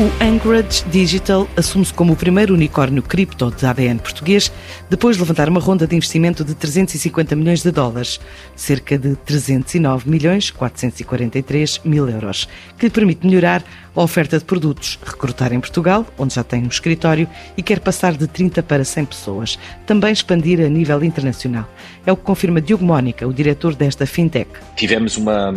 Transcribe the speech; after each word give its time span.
O 0.00 0.24
Anchorage 0.24 0.82
Digital 0.88 1.46
assume-se 1.58 1.92
como 1.92 2.14
o 2.14 2.16
primeiro 2.16 2.54
unicórnio 2.54 3.02
cripto 3.02 3.50
de 3.50 3.66
ADN 3.66 3.98
português, 3.98 4.50
depois 4.88 5.16
de 5.16 5.22
levantar 5.22 5.46
uma 5.46 5.60
ronda 5.60 5.86
de 5.86 5.94
investimento 5.94 6.42
de 6.42 6.54
350 6.54 7.36
milhões 7.36 7.62
de 7.62 7.70
dólares, 7.70 8.18
cerca 8.56 8.96
de 8.96 9.14
309 9.14 10.08
milhões 10.08 10.50
443 10.50 11.82
mil 11.84 12.08
euros, 12.08 12.48
que 12.78 12.86
lhe 12.86 12.90
permite 12.90 13.26
melhorar 13.26 13.62
a 13.94 14.02
oferta 14.02 14.38
de 14.38 14.44
produtos, 14.44 14.98
recrutar 15.04 15.52
em 15.52 15.60
Portugal, 15.60 16.06
onde 16.18 16.34
já 16.34 16.44
tem 16.44 16.62
um 16.62 16.68
escritório, 16.68 17.28
e 17.56 17.62
quer 17.62 17.80
passar 17.80 18.16
de 18.16 18.26
30 18.26 18.62
para 18.62 18.84
100 18.84 19.04
pessoas, 19.06 19.58
também 19.86 20.12
expandir 20.12 20.60
a 20.60 20.68
nível 20.68 21.02
internacional. 21.02 21.68
É 22.06 22.12
o 22.12 22.16
que 22.16 22.22
confirma 22.22 22.60
Diogo 22.60 22.84
Mónica, 22.84 23.26
o 23.26 23.32
diretor 23.32 23.74
desta 23.74 24.06
fintech. 24.06 24.50
Tivemos 24.76 25.16
uma, 25.16 25.54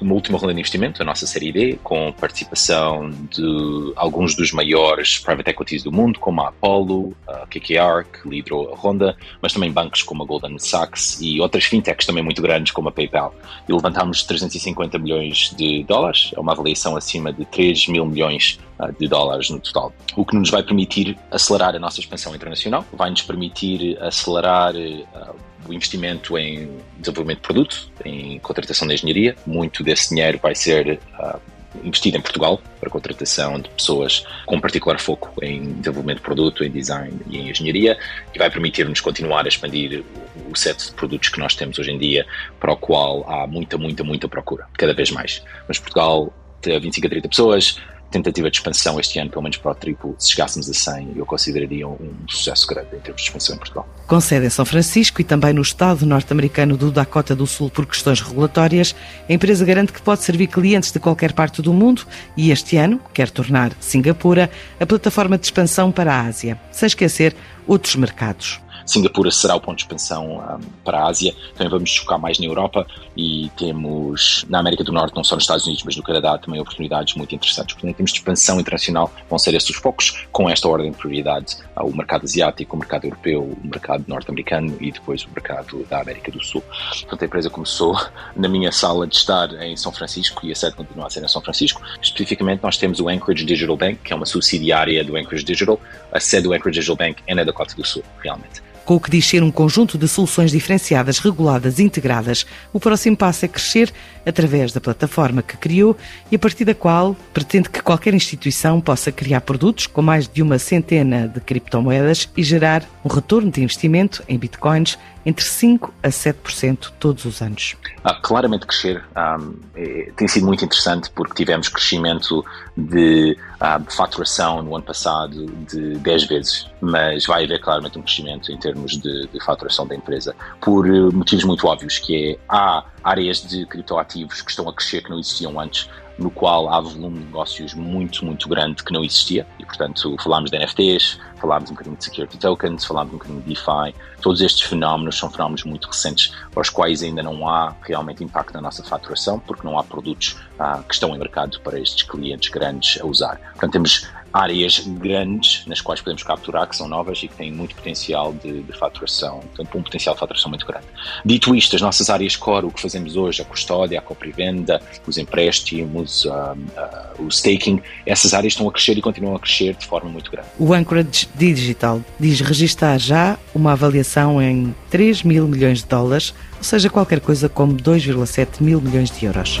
uma 0.00 0.14
última 0.14 0.38
ronda 0.38 0.52
de 0.52 0.60
investimento, 0.60 1.02
a 1.02 1.04
nossa 1.04 1.26
série 1.26 1.52
D, 1.52 1.78
com 1.82 2.12
participação 2.12 3.10
de 3.30 3.92
alguns 3.96 4.34
dos 4.34 4.52
maiores 4.52 5.18
private 5.18 5.50
equities 5.50 5.82
do 5.82 5.90
mundo, 5.90 6.18
como 6.18 6.42
a 6.42 6.48
Apollo, 6.48 7.14
a 7.26 7.46
KKR, 7.46 8.04
que 8.12 8.28
liderou 8.28 8.72
a 8.72 8.76
ronda, 8.76 9.16
mas 9.40 9.52
também 9.52 9.72
bancos 9.72 10.02
como 10.02 10.22
a 10.22 10.26
Goldman 10.26 10.58
Sachs 10.58 11.20
e 11.20 11.40
outras 11.40 11.64
fintechs 11.64 12.06
também 12.06 12.22
muito 12.22 12.42
grandes, 12.42 12.72
como 12.72 12.88
a 12.88 12.92
PayPal. 12.92 13.34
E 13.68 13.72
levantámos 13.72 14.22
350 14.22 14.98
milhões 14.98 15.54
de 15.56 15.82
dólares, 15.84 16.30
é 16.36 16.40
uma 16.40 16.52
avaliação 16.52 16.96
acima 16.96 17.32
de 17.32 17.44
3 17.46 17.61
mil 17.88 18.06
milhões 18.06 18.58
ah, 18.78 18.90
de 18.98 19.06
dólares 19.06 19.50
no 19.50 19.60
total. 19.60 19.92
O 20.16 20.24
que 20.24 20.34
nos 20.36 20.50
vai 20.50 20.62
permitir 20.62 21.16
acelerar 21.30 21.74
a 21.76 21.78
nossa 21.78 22.00
expansão 22.00 22.34
internacional, 22.34 22.84
vai 22.92 23.10
nos 23.10 23.22
permitir 23.22 23.96
acelerar 24.02 24.74
uh, 24.74 25.36
o 25.68 25.72
investimento 25.72 26.36
em 26.36 26.68
desenvolvimento 26.98 27.38
de 27.38 27.42
produto, 27.42 27.90
em 28.04 28.38
contratação 28.40 28.88
de 28.88 28.94
engenharia. 28.94 29.36
Muito 29.46 29.84
desse 29.84 30.10
dinheiro 30.10 30.38
vai 30.42 30.54
ser 30.54 30.98
uh, 31.18 31.40
investido 31.84 32.18
em 32.18 32.20
Portugal 32.20 32.60
para 32.80 32.90
contratação 32.90 33.60
de 33.60 33.70
pessoas 33.70 34.24
com 34.46 34.60
particular 34.60 34.98
foco 34.98 35.32
em 35.42 35.74
desenvolvimento 35.74 36.18
de 36.18 36.24
produto, 36.24 36.64
em 36.64 36.70
design 36.70 37.18
e 37.30 37.38
em 37.38 37.50
engenharia 37.50 37.96
e 38.34 38.38
vai 38.38 38.50
permitir-nos 38.50 39.00
continuar 39.00 39.44
a 39.44 39.48
expandir 39.48 40.04
o 40.50 40.56
set 40.56 40.86
de 40.86 40.92
produtos 40.92 41.28
que 41.28 41.38
nós 41.38 41.54
temos 41.54 41.78
hoje 41.78 41.90
em 41.90 41.98
dia 41.98 42.26
para 42.60 42.72
o 42.72 42.76
qual 42.76 43.24
há 43.30 43.46
muita, 43.46 43.78
muita, 43.78 44.04
muita 44.04 44.28
procura, 44.28 44.66
cada 44.74 44.92
vez 44.92 45.10
mais. 45.10 45.42
Mas 45.66 45.78
Portugal 45.78 46.32
tem 46.62 46.80
25 46.80 47.06
a 47.06 47.10
30 47.10 47.28
pessoas, 47.28 47.76
tentativa 48.12 48.50
de 48.50 48.58
expansão 48.58 49.00
este 49.00 49.18
ano, 49.18 49.30
pelo 49.30 49.42
menos 49.42 49.56
para 49.56 49.72
o 49.72 49.74
triplo, 49.74 50.14
se 50.18 50.30
chegássemos 50.30 50.68
a 50.68 50.74
100, 50.74 51.14
eu 51.16 51.26
consideraria 51.26 51.88
um 51.88 52.10
sucesso 52.28 52.66
grande 52.66 52.94
em 52.94 53.00
termos 53.00 53.22
de 53.22 53.28
expansão 53.28 53.56
em 53.56 53.58
Portugal. 53.58 53.88
Com 54.06 54.20
sede 54.20 54.46
em 54.46 54.50
São 54.50 54.64
Francisco 54.64 55.20
e 55.20 55.24
também 55.24 55.52
no 55.52 55.62
estado 55.62 56.04
norte-americano 56.04 56.76
do 56.76 56.92
Dakota 56.92 57.34
do 57.34 57.46
Sul 57.46 57.70
por 57.70 57.86
questões 57.86 58.20
regulatórias, 58.20 58.94
a 59.28 59.32
empresa 59.32 59.64
garante 59.64 59.92
que 59.92 60.02
pode 60.02 60.22
servir 60.22 60.46
clientes 60.46 60.92
de 60.92 61.00
qualquer 61.00 61.32
parte 61.32 61.62
do 61.62 61.72
mundo 61.72 62.06
e 62.36 62.50
este 62.50 62.76
ano 62.76 63.00
quer 63.12 63.30
tornar 63.30 63.72
Singapura 63.80 64.50
a 64.78 64.86
plataforma 64.86 65.38
de 65.38 65.46
expansão 65.46 65.90
para 65.90 66.12
a 66.14 66.20
Ásia, 66.26 66.60
sem 66.70 66.86
esquecer 66.86 67.34
outros 67.66 67.96
mercados. 67.96 68.60
Singapura 68.86 69.30
será 69.30 69.54
o 69.56 69.60
ponto 69.60 69.78
de 69.78 69.82
expansão 69.82 70.38
um, 70.38 70.60
para 70.84 71.00
a 71.00 71.08
Ásia. 71.08 71.34
Também 71.54 71.68
vamos 71.68 71.96
focar 71.96 72.18
mais 72.18 72.38
na 72.38 72.46
Europa 72.46 72.86
e 73.16 73.50
temos 73.56 74.44
na 74.48 74.60
América 74.60 74.84
do 74.84 74.92
Norte, 74.92 75.14
não 75.16 75.24
só 75.24 75.34
nos 75.34 75.44
Estados 75.44 75.66
Unidos, 75.66 75.82
mas 75.84 75.96
no 75.96 76.02
Canadá, 76.02 76.38
também 76.38 76.60
oportunidades 76.60 77.14
muito 77.14 77.34
interessantes. 77.34 77.74
Portanto, 77.74 77.90
em 77.90 77.94
termos 77.94 78.12
de 78.12 78.18
expansão 78.18 78.60
internacional, 78.60 79.12
vão 79.28 79.38
ser 79.38 79.54
esses 79.54 79.72
os 79.72 79.76
focos, 79.76 80.26
com 80.30 80.48
esta 80.48 80.68
ordem 80.68 80.90
de 80.90 80.96
prioridade: 80.96 81.56
uh, 81.76 81.84
o 81.84 81.96
mercado 81.96 82.24
asiático, 82.24 82.76
o 82.76 82.78
mercado 82.78 83.04
europeu, 83.04 83.42
o 83.42 83.66
mercado 83.66 84.04
norte-americano 84.06 84.76
e 84.80 84.92
depois 84.92 85.24
o 85.24 85.30
mercado 85.30 85.84
da 85.88 86.00
América 86.00 86.30
do 86.30 86.42
Sul. 86.42 86.62
Portanto, 87.00 87.22
a 87.22 87.26
empresa 87.26 87.50
começou 87.50 87.98
na 88.36 88.48
minha 88.48 88.70
sala 88.70 89.06
de 89.06 89.16
estar 89.16 89.52
em 89.62 89.76
São 89.76 89.90
Francisco 89.90 90.46
e 90.46 90.52
a 90.52 90.54
sede 90.54 90.76
continua 90.76 91.06
a 91.06 91.10
ser 91.10 91.24
em 91.24 91.28
São 91.28 91.42
Francisco. 91.42 91.82
Especificamente, 92.00 92.62
nós 92.62 92.76
temos 92.76 93.00
o 93.00 93.08
Anchorage 93.08 93.44
Digital 93.44 93.76
Bank, 93.76 94.00
que 94.04 94.12
é 94.12 94.16
uma 94.16 94.26
subsidiária 94.26 95.02
do 95.02 95.16
Anchorage 95.16 95.44
Digital. 95.44 95.80
A 96.12 96.20
sede 96.20 96.44
do 96.44 96.52
Anchorage 96.52 96.78
Digital 96.78 96.96
Bank 96.96 97.22
é 97.26 97.34
na 97.34 97.44
Dakota 97.44 97.74
do 97.74 97.84
Sul, 97.84 98.04
realmente. 98.22 98.62
Com 98.84 98.96
o 98.96 99.00
que 99.00 99.10
diz 99.10 99.24
ser 99.26 99.42
um 99.44 99.50
conjunto 99.50 99.96
de 99.96 100.08
soluções 100.08 100.50
diferenciadas, 100.50 101.20
reguladas 101.20 101.78
e 101.78 101.84
integradas, 101.84 102.44
o 102.72 102.80
próximo 102.80 103.16
passo 103.16 103.44
é 103.44 103.48
crescer 103.48 103.92
através 104.26 104.72
da 104.72 104.80
plataforma 104.80 105.40
que 105.40 105.56
criou 105.56 105.96
e 106.30 106.36
a 106.36 106.38
partir 106.38 106.64
da 106.64 106.74
qual 106.74 107.16
pretende 107.32 107.70
que 107.70 107.82
qualquer 107.82 108.12
instituição 108.12 108.80
possa 108.80 109.12
criar 109.12 109.42
produtos 109.42 109.86
com 109.86 110.02
mais 110.02 110.26
de 110.26 110.42
uma 110.42 110.58
centena 110.58 111.28
de 111.28 111.40
criptomoedas 111.40 112.28
e 112.36 112.42
gerar 112.42 112.84
um 113.04 113.08
retorno 113.08 113.50
de 113.50 113.62
investimento 113.62 114.22
em 114.28 114.36
bitcoins 114.36 114.98
entre 115.24 115.44
5% 115.44 115.90
a 116.02 116.08
7% 116.08 116.92
todos 116.98 117.24
os 117.24 117.40
anos. 117.40 117.76
Ah, 118.02 118.14
claramente 118.14 118.66
crescer 118.66 119.02
um, 119.16 119.54
é, 119.74 120.12
tem 120.16 120.26
sido 120.26 120.46
muito 120.46 120.64
interessante 120.64 121.10
porque 121.10 121.34
tivemos 121.34 121.68
crescimento 121.68 122.44
de 122.76 123.36
uh, 123.60 123.90
faturação 123.90 124.62
no 124.62 124.74
ano 124.74 124.84
passado 124.84 125.46
de 125.68 125.96
10 125.98 126.24
vezes, 126.24 126.66
mas 126.80 127.26
vai 127.26 127.44
haver 127.44 127.60
claramente 127.60 127.98
um 127.98 128.02
crescimento 128.02 128.50
em 128.50 128.58
termos 128.58 128.98
de, 128.98 129.28
de 129.28 129.44
faturação 129.44 129.86
da 129.86 129.94
empresa 129.94 130.34
por 130.60 130.86
uh, 130.86 131.12
motivos 131.14 131.44
muito 131.44 131.66
óbvios, 131.66 131.98
que 131.98 132.32
é 132.32 132.38
há 132.48 132.84
áreas 133.04 133.46
de 133.46 133.66
criptoativos 133.66 134.42
que 134.42 134.50
estão 134.50 134.68
a 134.68 134.74
crescer 134.74 135.02
que 135.02 135.10
não 135.10 135.18
existiam 135.18 135.58
antes, 135.60 135.88
no 136.18 136.30
qual 136.30 136.68
há 136.68 136.80
volume 136.80 137.18
de 137.18 137.24
negócios 137.26 137.74
muito, 137.74 138.24
muito 138.24 138.48
grande 138.48 138.82
que 138.82 138.92
não 138.92 139.04
existia, 139.04 139.46
e 139.58 139.64
portanto 139.64 140.16
falámos 140.22 140.50
de 140.50 140.58
NFTs, 140.58 141.18
falámos 141.40 141.70
um 141.70 141.74
bocadinho 141.74 141.96
de 141.96 142.04
security 142.04 142.38
tokens, 142.38 142.84
falámos 142.84 143.14
um 143.14 143.16
bocadinho 143.16 143.40
de 143.40 143.48
DeFi, 143.48 143.94
todos 144.20 144.40
estes 144.40 144.62
fenómenos 144.62 145.18
são 145.18 145.30
fenómenos 145.30 145.64
muito 145.64 145.88
recentes, 145.88 146.32
para 146.50 146.60
os 146.60 146.70
quais 146.70 147.02
ainda 147.02 147.22
não 147.22 147.48
há 147.48 147.74
realmente 147.82 148.22
impacto 148.22 148.54
na 148.54 148.60
nossa 148.60 148.82
faturação, 148.84 149.38
porque 149.38 149.66
não 149.66 149.78
há 149.78 149.82
produtos 149.82 150.36
ah, 150.58 150.82
que 150.86 150.94
estão 150.94 151.14
em 151.14 151.18
mercado 151.18 151.60
para 151.60 151.78
estes 151.78 152.02
clientes 152.04 152.50
grandes 152.50 153.00
a 153.00 153.06
usar. 153.06 153.38
Portanto, 153.52 153.72
temos 153.72 154.08
áreas 154.32 154.80
grandes 154.86 155.64
nas 155.66 155.80
quais 155.80 156.00
podemos 156.00 156.22
capturar, 156.22 156.68
que 156.68 156.76
são 156.76 156.88
novas 156.88 157.22
e 157.22 157.28
que 157.28 157.34
têm 157.34 157.52
muito 157.52 157.74
potencial 157.74 158.32
de, 158.32 158.62
de 158.62 158.72
faturação, 158.72 159.40
portanto, 159.40 159.78
um 159.78 159.82
potencial 159.82 160.14
de 160.14 160.20
faturação 160.20 160.48
muito 160.48 160.66
grande. 160.66 160.86
Dito 161.24 161.54
isto, 161.54 161.76
as 161.76 161.82
nossas 161.82 162.08
áreas 162.08 162.36
core, 162.36 162.66
o 162.66 162.70
que 162.70 162.80
fazemos 162.80 163.16
hoje, 163.16 163.42
a 163.42 163.44
custódia, 163.44 163.98
a 163.98 164.02
compra 164.02 164.28
e 164.28 164.32
venda, 164.32 164.80
os 165.06 165.18
empréstimos, 165.18 166.24
uh, 166.24 166.30
uh, 166.30 167.22
o 167.24 167.28
staking, 167.28 167.80
essas 168.06 168.32
áreas 168.32 168.54
estão 168.54 168.68
a 168.68 168.72
crescer 168.72 168.96
e 168.96 169.02
continuam 169.02 169.36
a 169.36 169.40
crescer 169.40 169.74
de 169.74 169.86
forma 169.86 170.08
muito 170.08 170.30
grande. 170.30 170.48
O 170.58 170.72
Anchorage 170.72 171.28
Digital 171.34 172.00
diz 172.18 172.40
registar 172.40 172.98
já 172.98 173.38
uma 173.54 173.72
avaliação 173.72 174.40
em 174.40 174.74
3 174.90 175.22
mil 175.22 175.46
milhões 175.46 175.78
de 175.78 175.86
dólares, 175.86 176.34
ou 176.56 176.64
seja, 176.64 176.88
qualquer 176.88 177.20
coisa 177.20 177.48
como 177.48 177.74
2,7 177.74 178.60
mil 178.60 178.80
milhões 178.80 179.10
de 179.10 179.26
euros. 179.26 179.60